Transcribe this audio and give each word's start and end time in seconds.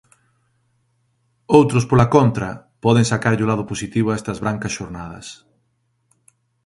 Outros, 1.57 1.83
pola 1.89 2.11
contra, 2.15 2.49
poden 2.85 3.05
sacarlle 3.11 3.45
o 3.45 3.49
lado 3.51 3.67
positivo 3.71 4.07
a 4.09 4.17
estas 4.19 4.41
brancas 4.43 4.75
xornadas. 4.77 5.27